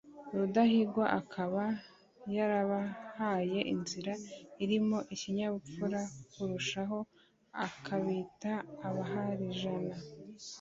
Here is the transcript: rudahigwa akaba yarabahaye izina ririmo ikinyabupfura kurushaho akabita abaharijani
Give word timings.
rudahigwa 0.37 1.05
akaba 1.19 1.63
yarabahaye 2.35 3.59
izina 3.75 4.13
ririmo 4.57 4.99
ikinyabupfura 5.13 5.99
kurushaho 6.31 6.97
akabita 7.65 8.53
abaharijani 8.87 9.95